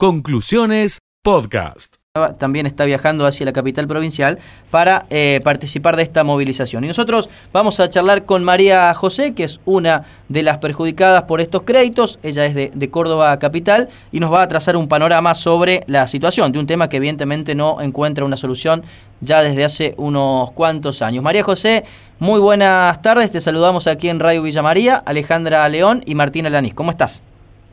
Conclusiones 0.00 1.00
Podcast. 1.24 1.96
También 2.38 2.66
está 2.66 2.84
viajando 2.84 3.26
hacia 3.26 3.44
la 3.44 3.52
capital 3.52 3.88
provincial 3.88 4.38
para 4.70 5.06
eh, 5.10 5.40
participar 5.42 5.96
de 5.96 6.04
esta 6.04 6.22
movilización. 6.22 6.84
Y 6.84 6.86
nosotros 6.86 7.28
vamos 7.52 7.80
a 7.80 7.90
charlar 7.90 8.24
con 8.24 8.44
María 8.44 8.94
José, 8.94 9.34
que 9.34 9.42
es 9.42 9.58
una 9.64 10.04
de 10.28 10.44
las 10.44 10.58
perjudicadas 10.58 11.24
por 11.24 11.40
estos 11.40 11.62
créditos. 11.62 12.20
Ella 12.22 12.46
es 12.46 12.54
de, 12.54 12.70
de 12.72 12.90
Córdoba 12.90 13.36
Capital 13.40 13.88
y 14.12 14.20
nos 14.20 14.32
va 14.32 14.42
a 14.42 14.48
trazar 14.48 14.76
un 14.76 14.86
panorama 14.86 15.34
sobre 15.34 15.82
la 15.88 16.06
situación 16.06 16.52
de 16.52 16.60
un 16.60 16.68
tema 16.68 16.88
que 16.88 16.98
evidentemente 16.98 17.56
no 17.56 17.80
encuentra 17.80 18.24
una 18.24 18.36
solución 18.36 18.84
ya 19.20 19.42
desde 19.42 19.64
hace 19.64 19.94
unos 19.96 20.52
cuantos 20.52 21.02
años. 21.02 21.24
María 21.24 21.42
José, 21.42 21.82
muy 22.20 22.38
buenas 22.38 23.02
tardes. 23.02 23.32
Te 23.32 23.40
saludamos 23.40 23.88
aquí 23.88 24.08
en 24.08 24.20
Radio 24.20 24.42
Villa 24.42 24.62
María, 24.62 25.02
Alejandra 25.04 25.68
León 25.68 26.04
y 26.06 26.14
Martina 26.14 26.50
Lanís. 26.50 26.74
¿Cómo 26.74 26.92
estás? 26.92 27.20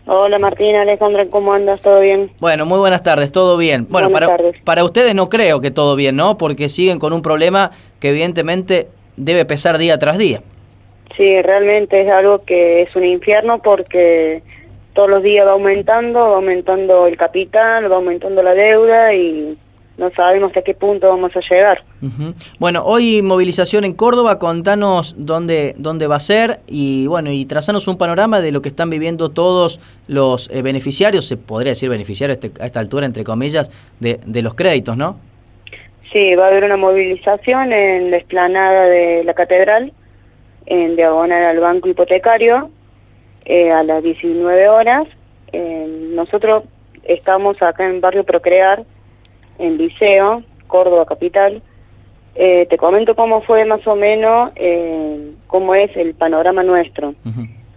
Hola 0.08 0.38
Martina, 0.38 0.84
Alejandra, 0.84 1.26
¿cómo 1.32 1.54
andas? 1.54 1.82
¿Todo 1.82 2.00
bien? 2.00 2.30
Bueno, 2.40 2.68
muy 2.68 2.78
buenas 2.78 3.02
tardes, 3.02 3.32
todo 3.32 3.58
bien. 3.58 3.88
Bueno, 3.90 4.12
para, 4.12 4.38
para 4.64 4.84
ustedes 4.84 5.16
no 5.16 5.30
creo 5.30 5.62
que 5.62 5.72
todo 5.72 5.96
bien, 5.96 6.16
¿no? 6.16 6.38
Porque 6.38 6.70
siguen 6.70 7.00
con 7.00 7.12
un 7.12 7.24
problema 7.24 7.72
que 8.00 8.10
evidentemente 8.10 8.88
debe 9.18 9.46
pesar 9.46 9.80
día 9.80 9.98
tras 9.98 10.20
día. 10.20 10.44
Sí, 11.18 11.42
realmente 11.42 12.02
es 12.02 12.10
algo 12.10 12.44
que 12.46 12.84
es 12.84 12.96
un 12.96 13.04
infierno 13.06 13.60
porque 13.64 14.44
todos 14.94 15.10
los 15.10 15.24
días 15.24 15.48
va 15.48 15.54
aumentando, 15.54 16.20
va 16.20 16.36
aumentando 16.36 17.08
el 17.08 17.18
capital, 17.18 17.92
va 17.92 17.96
aumentando 17.96 18.44
la 18.44 18.54
deuda 18.54 19.12
y 19.14 19.58
no 19.98 20.12
sabemos 20.12 20.50
hasta 20.50 20.62
qué 20.62 20.74
punto 20.74 21.08
vamos 21.08 21.32
a 21.36 21.40
llegar. 21.40 21.84
Bueno, 22.60 22.84
hoy 22.86 23.22
movilización 23.22 23.86
en 23.86 23.94
Córdoba, 23.94 24.40
contanos 24.40 25.16
dónde, 25.18 25.74
dónde 25.78 26.08
va 26.08 26.18
a 26.18 26.20
ser 26.20 26.60
y 26.68 27.08
bueno, 27.08 27.32
y 27.32 27.46
trazanos 27.46 27.88
un 27.88 27.98
panorama 27.98 28.42
de 28.42 28.52
lo 28.52 28.62
que 28.62 28.70
están 28.70 28.90
viviendo 28.90 29.30
todos 29.30 29.80
los 30.08 30.50
eh, 30.52 30.62
beneficiarios, 30.62 31.26
se 31.26 31.38
podría 31.38 31.72
decir 31.72 31.90
beneficiarios 31.90 32.40
este, 32.42 32.62
a 32.62 32.66
esta 32.66 32.80
altura, 32.80 33.06
entre 33.06 33.24
comillas, 33.24 33.72
de, 34.00 34.20
de 34.26 34.42
los 34.42 34.54
créditos, 34.54 34.98
¿no? 34.98 35.18
Sí, 36.12 36.36
va 36.36 36.46
a 36.46 36.48
haber 36.48 36.64
una 36.64 36.78
movilización 36.78 37.74
en 37.74 38.12
la 38.12 38.18
explanada 38.18 38.86
de 38.86 39.24
la 39.24 39.34
catedral, 39.34 39.92
en 40.66 40.96
diagonal 40.96 41.44
al 41.44 41.60
banco 41.60 41.90
hipotecario, 41.90 42.70
eh, 43.46 43.72
a 43.72 43.84
las 43.84 44.02
19 44.02 44.70
horas. 44.70 45.08
Eh, 45.52 45.88
nosotros 46.14 46.64
estamos 47.04 47.62
acá 47.62 47.86
en 47.86 48.02
Barrio 48.02 48.24
Procrear, 48.24 48.84
en 49.60 49.78
Liceo, 49.78 50.44
Córdoba 50.68 51.06
Capital. 51.06 51.62
Eh, 52.36 52.68
te 52.70 52.78
comento 52.78 53.16
cómo 53.16 53.42
fue 53.42 53.64
más 53.66 53.86
o 53.88 53.96
menos, 53.96 54.52
eh, 54.56 55.32
cómo 55.48 55.74
es 55.74 55.96
el 55.96 56.14
panorama 56.16 56.64
nuestro. 56.64 57.16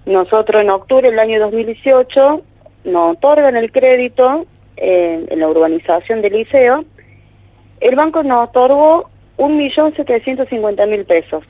Nosotros 0.04 0.62
en 0.62 0.70
octubre 0.70 1.10
del 1.10 1.18
año 1.18 1.38
2018 1.38 2.42
nos 2.84 3.16
otorgan 3.16 3.56
el 3.56 3.70
crédito 3.70 4.46
eh, 4.76 5.26
en 5.28 5.40
la 5.40 5.48
urbanización 5.48 6.22
del 6.22 6.32
liceo. 6.32 6.84
El 7.80 7.94
banco 7.94 8.22
nos 8.22 8.48
otorgó 8.48 9.08
1.750.000 9.36 11.06
pesos. 11.06 11.44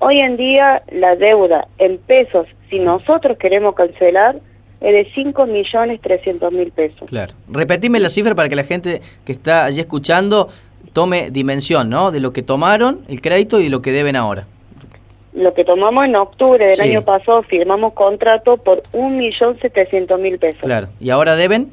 Hoy 0.00 0.18
en 0.20 0.36
día 0.36 0.82
la 0.90 1.14
deuda 1.16 1.68
en 1.78 1.98
pesos, 1.98 2.46
si 2.70 2.78
nosotros 2.78 3.36
queremos 3.38 3.74
cancelar, 3.74 4.36
es 4.80 4.92
de 4.92 5.10
5 5.14 5.46
millones 5.46 6.00
300 6.00 6.52
mil 6.52 6.70
pesos. 6.70 7.08
Claro. 7.08 7.34
Repetime 7.48 7.98
la 8.00 8.10
cifra 8.10 8.34
para 8.34 8.48
que 8.48 8.56
la 8.56 8.64
gente 8.64 9.00
que 9.24 9.32
está 9.32 9.64
allí 9.64 9.80
escuchando 9.80 10.48
tome 10.92 11.30
dimensión, 11.30 11.90
¿no? 11.90 12.10
De 12.10 12.20
lo 12.20 12.32
que 12.32 12.42
tomaron 12.42 13.00
el 13.08 13.20
crédito 13.20 13.60
y 13.60 13.68
lo 13.68 13.82
que 13.82 13.92
deben 13.92 14.16
ahora. 14.16 14.46
Lo 15.32 15.54
que 15.54 15.64
tomamos 15.64 16.04
en 16.04 16.16
octubre 16.16 16.66
del 16.66 16.80
año 16.80 17.02
pasado, 17.02 17.42
firmamos 17.42 17.92
contrato 17.92 18.56
por 18.56 18.82
un 18.92 19.16
millón 19.16 19.58
setecientos 19.60 20.18
mil 20.18 20.38
pesos. 20.38 20.62
Claro. 20.62 20.88
¿Y 20.98 21.10
ahora 21.10 21.36
deben? 21.36 21.70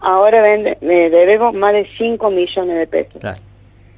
Ahora 0.00 0.42
debemos 0.42 1.54
más 1.54 1.72
de 1.72 1.86
5 1.98 2.30
millones 2.30 2.78
de 2.78 2.86
pesos. 2.86 3.20
Claro. 3.20 3.38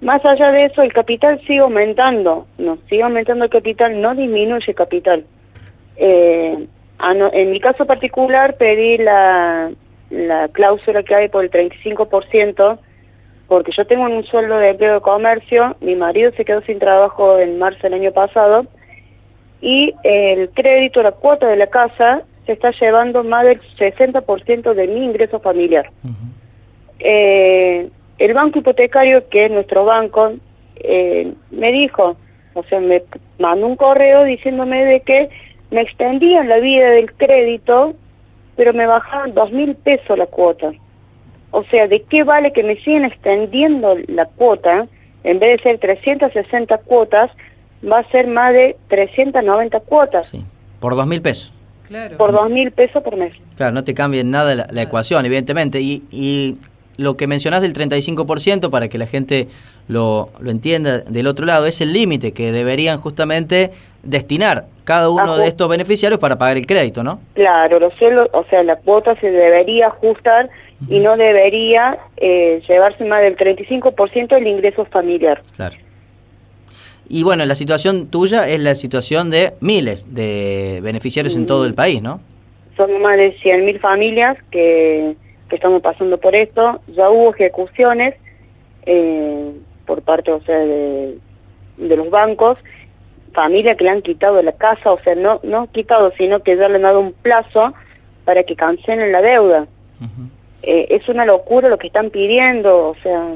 Más 0.00 0.24
allá 0.24 0.50
de 0.50 0.64
eso, 0.64 0.82
el 0.82 0.92
capital 0.92 1.40
sigue 1.46 1.58
aumentando. 1.58 2.46
No, 2.56 2.78
sigue 2.88 3.02
aumentando 3.02 3.44
el 3.44 3.50
capital, 3.50 4.00
no 4.00 4.14
disminuye 4.14 4.64
el 4.66 4.74
capital. 4.74 5.24
Eh, 5.96 6.66
Ah, 7.02 7.14
en 7.32 7.50
mi 7.50 7.60
caso 7.60 7.86
particular 7.86 8.56
pedí 8.56 8.98
la, 8.98 9.70
la 10.10 10.48
cláusula 10.48 11.02
que 11.02 11.14
hay 11.14 11.28
por 11.28 11.44
el 11.44 11.50
35%, 11.50 12.78
porque 13.48 13.72
yo 13.72 13.86
tengo 13.86 14.04
un 14.04 14.24
sueldo 14.24 14.58
de 14.58 14.70
empleo 14.70 14.94
de 14.94 15.00
comercio, 15.00 15.76
mi 15.80 15.96
marido 15.96 16.30
se 16.36 16.44
quedó 16.44 16.60
sin 16.62 16.78
trabajo 16.78 17.38
en 17.38 17.58
marzo 17.58 17.80
del 17.84 17.94
año 17.94 18.12
pasado, 18.12 18.66
y 19.62 19.94
el 20.04 20.50
crédito, 20.50 21.02
la 21.02 21.12
cuota 21.12 21.46
de 21.46 21.56
la 21.56 21.68
casa, 21.68 22.22
se 22.44 22.52
está 22.52 22.70
llevando 22.72 23.24
más 23.24 23.44
del 23.44 23.60
60% 23.78 24.74
de 24.74 24.86
mi 24.86 25.04
ingreso 25.04 25.40
familiar. 25.40 25.90
eh, 26.98 27.88
el 28.18 28.34
banco 28.34 28.58
hipotecario, 28.58 29.26
que 29.30 29.46
es 29.46 29.50
nuestro 29.50 29.86
banco, 29.86 30.32
eh, 30.76 31.32
me 31.50 31.72
dijo, 31.72 32.16
o 32.52 32.62
sea, 32.64 32.80
me 32.80 33.02
mandó 33.38 33.66
un 33.66 33.76
correo 33.76 34.24
diciéndome 34.24 34.84
de 34.84 35.00
que 35.00 35.30
me 35.70 35.82
extendían 35.82 36.48
la 36.48 36.58
vida 36.58 36.90
del 36.90 37.12
crédito, 37.12 37.94
pero 38.56 38.72
me 38.72 38.86
bajaban 38.86 39.34
dos 39.34 39.52
mil 39.52 39.74
pesos 39.74 40.18
la 40.18 40.26
cuota. 40.26 40.72
O 41.52 41.64
sea, 41.64 41.88
¿de 41.88 42.02
qué 42.02 42.24
vale 42.24 42.52
que 42.52 42.62
me 42.62 42.76
sigan 42.76 43.04
extendiendo 43.04 43.96
la 44.06 44.26
cuota? 44.26 44.86
En 45.24 45.38
vez 45.38 45.58
de 45.58 45.62
ser 45.62 45.78
360 45.78 46.78
cuotas, 46.78 47.30
va 47.84 47.98
a 47.98 48.10
ser 48.10 48.26
más 48.26 48.52
de 48.52 48.76
390 48.88 49.80
cuotas. 49.80 50.28
Sí, 50.28 50.44
por 50.78 50.94
dos 50.96 51.06
mil 51.06 51.20
pesos. 51.20 51.52
Claro. 51.88 52.16
Por 52.16 52.32
dos 52.32 52.48
mil 52.50 52.70
pesos 52.70 53.02
por 53.02 53.16
mes. 53.16 53.34
Claro, 53.56 53.72
no 53.72 53.82
te 53.82 53.94
cambia 53.94 54.20
en 54.20 54.30
nada 54.30 54.66
la, 54.70 54.82
ecuación, 54.82 55.26
evidentemente. 55.26 55.80
Y, 55.80 56.04
y 56.10 56.56
lo 57.00 57.16
que 57.16 57.26
mencionás 57.26 57.62
del 57.62 57.72
35%, 57.72 58.70
para 58.70 58.88
que 58.88 58.98
la 58.98 59.06
gente 59.06 59.48
lo, 59.88 60.28
lo 60.38 60.50
entienda 60.50 60.98
del 60.98 61.26
otro 61.26 61.46
lado, 61.46 61.66
es 61.66 61.80
el 61.80 61.92
límite 61.92 62.32
que 62.32 62.52
deberían 62.52 63.00
justamente 63.00 63.70
destinar 64.02 64.66
cada 64.84 65.08
uno 65.08 65.38
de 65.38 65.46
estos 65.46 65.68
beneficiarios 65.68 66.20
para 66.20 66.36
pagar 66.36 66.58
el 66.58 66.66
crédito, 66.66 67.02
¿no? 67.02 67.20
Claro, 67.34 67.80
los 67.80 67.94
o 68.32 68.44
sea, 68.50 68.62
la 68.62 68.76
cuota 68.76 69.14
se 69.20 69.30
debería 69.30 69.86
ajustar 69.86 70.50
y 70.88 70.98
no 71.00 71.16
debería 71.16 71.98
eh, 72.16 72.62
llevarse 72.68 73.04
más 73.04 73.22
del 73.22 73.36
35% 73.36 74.28
del 74.28 74.46
ingreso 74.46 74.84
familiar. 74.86 75.40
Claro. 75.56 75.76
Y 77.08 77.22
bueno, 77.22 77.44
la 77.44 77.54
situación 77.54 78.08
tuya 78.08 78.48
es 78.48 78.60
la 78.60 78.74
situación 78.74 79.30
de 79.30 79.54
miles 79.60 80.14
de 80.14 80.80
beneficiarios 80.82 81.34
en 81.34 81.46
todo 81.46 81.66
el 81.66 81.74
país, 81.74 82.02
¿no? 82.02 82.20
Son 82.76 83.00
más 83.02 83.16
de 83.16 83.36
100.000 83.38 83.80
familias 83.80 84.38
que 84.50 85.16
que 85.50 85.56
estamos 85.56 85.82
pasando 85.82 86.16
por 86.18 86.34
esto. 86.34 86.80
Ya 86.88 87.10
hubo 87.10 87.34
ejecuciones 87.34 88.14
eh, 88.86 89.52
por 89.84 90.00
parte, 90.00 90.32
o 90.32 90.40
sea, 90.40 90.58
de, 90.58 91.18
los 91.76 92.08
bancos, 92.08 92.56
familias 93.34 93.76
que 93.76 93.84
le 93.84 93.90
han 93.90 94.02
quitado 94.02 94.42
la 94.42 94.52
casa, 94.52 94.92
o 94.92 95.00
sea, 95.00 95.14
no 95.14 95.40
no 95.42 95.66
quitado, 95.70 96.12
sino 96.16 96.42
que 96.42 96.56
ya 96.56 96.68
le 96.68 96.76
han 96.76 96.82
dado 96.82 97.00
un 97.00 97.12
plazo 97.12 97.74
para 98.24 98.44
que 98.44 98.56
cancelen 98.56 99.12
la 99.12 99.20
deuda. 99.20 99.66
Eh, 100.62 100.86
es 100.90 101.08
una 101.08 101.24
locura 101.24 101.68
lo 101.68 101.78
que 101.78 101.88
están 101.88 102.10
pidiendo, 102.10 102.88
o 102.88 102.96
sea, 103.02 103.26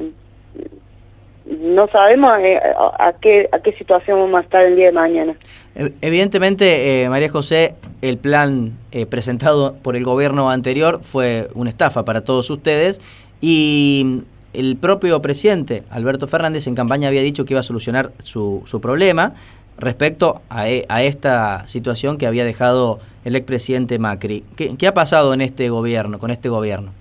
no 1.46 1.88
sabemos 1.88 2.38
eh, 2.40 2.58
a, 2.98 3.12
qué, 3.20 3.48
a 3.52 3.58
qué 3.58 3.72
situación 3.72 4.18
vamos 4.18 4.38
a 4.38 4.42
estar 4.42 4.64
el 4.64 4.76
día 4.76 4.86
de 4.86 4.92
mañana. 4.92 5.34
Evidentemente, 5.74 7.02
eh, 7.02 7.08
María 7.08 7.28
José, 7.28 7.74
el 8.00 8.18
plan 8.18 8.72
eh, 8.92 9.06
presentado 9.06 9.74
por 9.82 9.96
el 9.96 10.04
gobierno 10.04 10.50
anterior 10.50 11.00
fue 11.02 11.48
una 11.54 11.70
estafa 11.70 12.04
para 12.04 12.22
todos 12.22 12.48
ustedes 12.50 13.00
y 13.40 14.22
el 14.52 14.76
propio 14.76 15.20
presidente, 15.20 15.82
Alberto 15.90 16.28
Fernández, 16.28 16.66
en 16.66 16.74
campaña 16.74 17.08
había 17.08 17.22
dicho 17.22 17.44
que 17.44 17.54
iba 17.54 17.60
a 17.60 17.64
solucionar 17.64 18.12
su, 18.18 18.62
su 18.66 18.80
problema 18.80 19.34
respecto 19.76 20.42
a, 20.48 20.68
e, 20.70 20.86
a, 20.88 21.02
esta 21.02 21.66
situación 21.66 22.16
que 22.16 22.26
había 22.26 22.44
dejado 22.44 23.00
el 23.24 23.34
expresidente 23.34 23.98
Macri. 23.98 24.44
¿Qué, 24.56 24.76
¿Qué 24.76 24.86
ha 24.86 24.94
pasado 24.94 25.34
en 25.34 25.40
este 25.40 25.68
gobierno, 25.68 26.20
con 26.20 26.30
este 26.30 26.48
gobierno? 26.48 26.92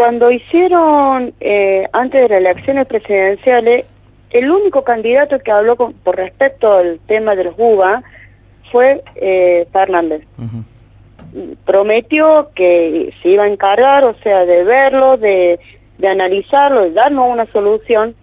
Cuando 0.00 0.30
hicieron, 0.30 1.34
eh, 1.40 1.86
antes 1.92 2.22
de 2.22 2.28
las 2.40 2.54
elecciones 2.54 2.86
presidenciales, 2.86 3.84
el 4.30 4.50
único 4.50 4.82
candidato 4.82 5.38
que 5.40 5.50
habló 5.52 5.76
con, 5.76 5.92
por 5.92 6.16
respecto 6.16 6.72
al 6.72 6.98
tema 7.00 7.36
de 7.36 7.44
los 7.44 7.54
UBA 7.58 8.02
fue 8.72 9.02
eh, 9.16 9.66
Fernández. 9.74 10.22
Prometió 11.66 12.48
que 12.54 13.12
se 13.22 13.28
iba 13.28 13.44
a 13.44 13.48
encargar, 13.48 14.04
o 14.04 14.14
sea, 14.22 14.46
de 14.46 14.64
verlo, 14.64 15.18
de, 15.18 15.60
de 15.98 16.08
analizarlo, 16.08 16.84
de 16.84 16.92
darnos 16.92 17.28
una 17.30 17.44
solución. 17.52 18.14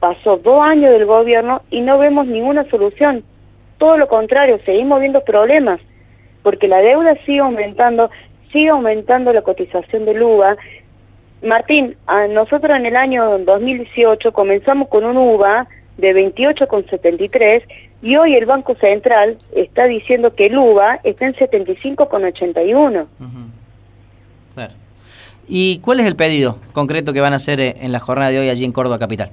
Pasó 0.00 0.36
dos 0.36 0.62
años 0.62 0.90
del 0.90 1.06
gobierno 1.06 1.62
y 1.70 1.80
no 1.80 1.96
vemos 1.96 2.26
ninguna 2.26 2.68
solución. 2.68 3.24
Todo 3.78 3.96
lo 3.96 4.08
contrario, 4.08 4.60
seguimos 4.66 5.00
viendo 5.00 5.24
problemas, 5.24 5.80
porque 6.42 6.68
la 6.68 6.82
deuda 6.82 7.14
sigue 7.24 7.38
aumentando, 7.38 8.10
sigue 8.52 8.68
aumentando 8.68 9.32
la 9.32 9.40
cotización 9.40 10.04
del 10.04 10.22
UBA, 10.22 10.58
Martín, 11.42 11.96
nosotros 12.30 12.76
en 12.76 12.86
el 12.86 12.96
año 12.96 13.38
2018 13.38 14.32
comenzamos 14.32 14.88
con 14.88 15.04
un 15.04 15.16
UVA 15.16 15.68
de 15.96 16.14
28,73 16.14 17.62
y 18.02 18.16
hoy 18.16 18.34
el 18.34 18.46
Banco 18.46 18.74
Central 18.76 19.38
está 19.54 19.84
diciendo 19.84 20.32
que 20.32 20.46
el 20.46 20.56
UVA 20.56 21.00
está 21.04 21.26
en 21.26 21.34
75,81. 21.34 23.06
Claro. 24.54 24.72
¿Y 25.48 25.78
cuál 25.80 26.00
es 26.00 26.06
el 26.06 26.16
pedido 26.16 26.58
concreto 26.72 27.12
que 27.12 27.20
van 27.20 27.32
a 27.32 27.36
hacer 27.36 27.60
eh, 27.60 27.76
en 27.80 27.92
la 27.92 28.00
jornada 28.00 28.30
de 28.30 28.40
hoy 28.40 28.48
allí 28.48 28.64
en 28.64 28.72
Córdoba 28.72 28.98
Capital? 28.98 29.30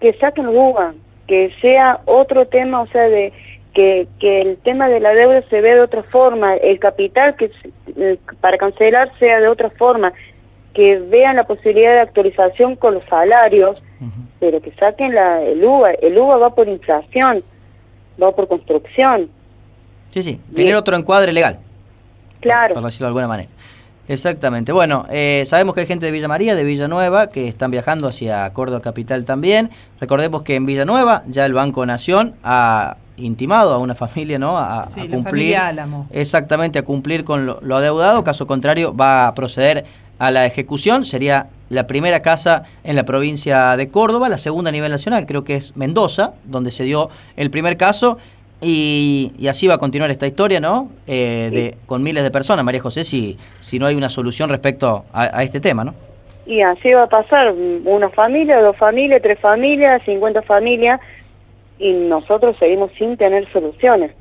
Que 0.00 0.14
saquen 0.14 0.48
UBA, 0.48 0.94
que 1.26 1.52
sea 1.60 2.00
otro 2.06 2.46
tema, 2.46 2.80
o 2.80 2.86
sea, 2.88 3.02
de 3.02 3.32
que, 3.74 4.06
que 4.18 4.40
el 4.40 4.56
tema 4.58 4.88
de 4.88 5.00
la 5.00 5.12
deuda 5.12 5.42
se 5.50 5.60
ve 5.60 5.74
de 5.74 5.80
otra 5.80 6.02
forma, 6.04 6.54
el 6.54 6.78
capital 6.78 7.36
que 7.36 7.50
eh, 7.96 8.18
para 8.40 8.56
cancelar 8.56 9.12
sea 9.18 9.40
de 9.40 9.48
otra 9.48 9.68
forma, 9.70 10.12
que 10.74 10.98
vean 10.98 11.36
la 11.36 11.44
posibilidad 11.44 11.92
de 11.92 12.00
actualización 12.00 12.76
con 12.76 12.94
los 12.94 13.04
salarios, 13.04 13.80
pero 14.40 14.60
que 14.60 14.72
saquen 14.72 15.14
la, 15.14 15.42
el 15.42 15.64
UBA. 15.64 15.92
El 15.92 16.18
UBA 16.18 16.36
va 16.36 16.54
por 16.54 16.68
inflación, 16.68 17.42
va 18.22 18.32
por 18.32 18.48
construcción. 18.48 19.30
Sí, 20.10 20.22
sí, 20.22 20.40
tener 20.54 20.74
otro 20.74 20.96
encuadre 20.96 21.32
legal. 21.32 21.58
Claro. 22.40 22.74
Por 22.74 22.84
decirlo 22.84 23.06
de 23.06 23.08
alguna 23.08 23.28
manera. 23.28 23.48
Exactamente. 24.06 24.70
Bueno, 24.72 25.06
eh, 25.10 25.44
sabemos 25.46 25.74
que 25.74 25.80
hay 25.80 25.86
gente 25.86 26.04
de 26.04 26.12
Villa 26.12 26.28
María, 26.28 26.54
de 26.54 26.62
Villanueva, 26.62 27.30
que 27.30 27.48
están 27.48 27.70
viajando 27.70 28.06
hacia 28.06 28.50
Córdoba 28.52 28.82
Capital 28.82 29.24
también. 29.24 29.70
Recordemos 29.98 30.42
que 30.42 30.56
en 30.56 30.66
Villanueva 30.66 31.22
ya 31.26 31.46
el 31.46 31.54
Banco 31.54 31.86
Nación 31.86 32.34
ha 32.42 32.96
intimado 33.16 33.72
a 33.74 33.78
una 33.78 33.94
familia, 33.94 34.38
¿no? 34.38 34.58
A, 34.58 34.86
cumplir. 35.10 35.56
Exactamente, 36.10 36.78
a 36.78 36.82
cumplir 36.82 37.24
con 37.24 37.46
lo, 37.46 37.58
lo, 37.62 37.76
adeudado. 37.76 38.24
Caso 38.24 38.46
contrario, 38.46 38.94
va 38.94 39.28
a 39.28 39.34
proceder 39.34 39.84
a 40.18 40.30
la 40.30 40.46
ejecución. 40.46 41.04
Sería 41.04 41.48
la 41.68 41.86
primera 41.86 42.20
casa 42.20 42.64
en 42.82 42.96
la 42.96 43.04
provincia 43.04 43.76
de 43.76 43.88
Córdoba, 43.88 44.28
la 44.28 44.38
segunda 44.38 44.70
a 44.70 44.72
nivel 44.72 44.90
nacional, 44.90 45.26
creo 45.26 45.44
que 45.44 45.56
es 45.56 45.76
Mendoza, 45.76 46.32
donde 46.44 46.70
se 46.70 46.84
dio 46.84 47.10
el 47.36 47.50
primer 47.50 47.76
caso. 47.76 48.18
Y, 48.60 49.32
así 49.48 49.66
va 49.66 49.74
a 49.74 49.78
continuar 49.78 50.10
esta 50.10 50.26
historia, 50.26 50.58
¿no? 50.58 50.88
Eh, 51.06 51.50
de, 51.52 51.74
con 51.86 52.02
miles 52.02 52.22
de 52.22 52.30
personas, 52.30 52.64
María 52.64 52.80
José, 52.80 53.04
si, 53.04 53.36
si 53.60 53.78
no 53.78 53.86
hay 53.86 53.94
una 53.94 54.08
solución 54.08 54.48
respecto 54.48 55.04
a, 55.12 55.42
este 55.42 55.60
tema, 55.60 55.84
¿no? 55.84 55.94
Y 56.46 56.62
así 56.62 56.92
va 56.92 57.04
a 57.04 57.08
pasar, 57.08 57.52
una 57.84 58.08
familia, 58.10 58.60
dos 58.60 58.76
familias, 58.76 59.20
tres 59.22 59.38
familias, 59.38 60.02
cincuenta 60.04 60.40
familias, 60.42 61.00
y 61.84 61.92
nosotros 61.92 62.56
seguimos 62.58 62.90
sin 62.98 63.18
tener 63.18 63.46
soluciones. 63.52 64.12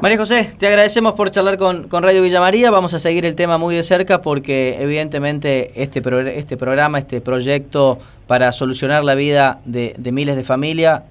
María 0.00 0.16
José, 0.16 0.52
te 0.58 0.68
agradecemos 0.68 1.14
por 1.14 1.32
charlar 1.32 1.58
con, 1.58 1.88
con, 1.88 2.04
Radio 2.04 2.22
Villa 2.22 2.38
María. 2.38 2.70
Vamos 2.70 2.94
a 2.94 3.00
seguir 3.00 3.26
el 3.26 3.34
tema 3.34 3.58
muy 3.58 3.74
de 3.74 3.82
cerca 3.82 4.22
porque 4.22 4.80
evidentemente 4.80 5.72
este, 5.82 6.00
este 6.38 6.56
programa, 6.56 7.00
este 7.00 7.20
proyecto 7.20 7.98
para 8.28 8.52
solucionar 8.52 9.02
la 9.02 9.16
vida 9.16 9.60
de 9.64 10.12
miles 10.12 10.36
de 10.36 10.44
familias 10.44 11.02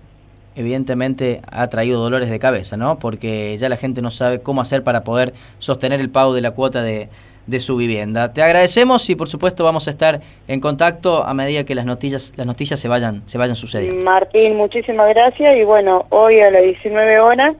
evidentemente 0.56 1.42
ha 1.50 1.68
traído 1.68 2.02
dolores 2.02 2.30
de 2.30 2.38
cabeza, 2.38 2.76
¿no? 2.76 3.00
Porque 3.00 3.58
ya 3.58 3.70
la 3.70 3.78
gente 3.78 4.02
no 4.02 4.12
sabe 4.12 4.42
cómo 4.42 4.62
hacer 4.62 4.84
para 4.84 5.04
poder 5.06 5.34
sostener 5.60 6.02
el 6.02 6.10
pago 6.10 6.34
de 6.34 6.42
la 6.42 6.52
cuota 6.52 6.82
de, 6.82 7.08
de 7.50 7.60
su 7.60 7.76
vivienda. 7.76 8.34
Te 8.34 8.42
agradecemos 8.42 9.10
y 9.10 9.16
por 9.16 9.28
supuesto 9.28 9.64
vamos 9.64 9.88
a 9.88 9.92
estar 9.92 10.22
en 10.48 10.60
contacto 10.60 11.24
a 11.24 11.34
medida 11.34 11.64
que 11.64 11.76
las 11.76 11.86
noticias 11.86 12.34
las 12.38 12.46
noticias 12.46 12.80
se 12.80 12.88
vayan 12.88 13.24
se 13.28 13.38
vayan 13.38 13.56
sucediendo. 13.56 14.04
Martín, 14.04 14.56
muchísimas 14.56 15.10
gracias 15.10 15.58
y 15.58 15.64
bueno, 15.64 16.04
hoy 16.10 16.40
a 16.40 16.52
las 16.52 16.64
19 16.64 17.20
horas 17.20 17.56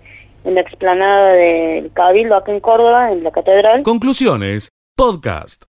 en 0.46 0.56
la 0.56 0.62
explanada 0.62 1.34
del 1.34 1.92
Cabildo 1.94 2.36
acá 2.36 2.52
en 2.52 2.60
Córdoba, 2.60 3.12
en 3.12 3.24
la 3.24 3.32
catedral. 3.32 3.84
Conclusiones, 3.84 4.70
podcast. 4.96 5.70